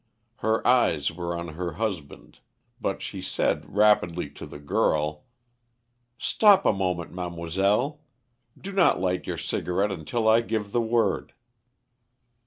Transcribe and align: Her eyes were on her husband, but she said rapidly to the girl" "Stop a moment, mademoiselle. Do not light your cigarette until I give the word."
Her 0.37 0.65
eyes 0.67 1.11
were 1.11 1.37
on 1.37 1.49
her 1.49 1.73
husband, 1.73 2.39
but 2.81 3.03
she 3.03 3.21
said 3.21 3.75
rapidly 3.75 4.31
to 4.31 4.47
the 4.47 4.57
girl" 4.57 5.25
"Stop 6.17 6.65
a 6.65 6.73
moment, 6.73 7.13
mademoiselle. 7.13 7.99
Do 8.59 8.71
not 8.71 8.99
light 8.99 9.27
your 9.27 9.37
cigarette 9.37 9.91
until 9.91 10.27
I 10.27 10.41
give 10.41 10.71
the 10.71 10.81
word." 10.81 11.33